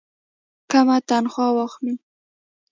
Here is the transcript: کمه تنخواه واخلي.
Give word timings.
کمه 0.71 0.97
تنخواه 1.07 1.51
واخلي. 1.55 1.95